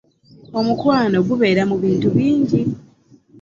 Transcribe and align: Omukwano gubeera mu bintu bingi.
Omukwano 0.59 1.17
gubeera 1.27 1.61
mu 1.69 1.75
bintu 1.83 2.07
bingi. 2.15 2.61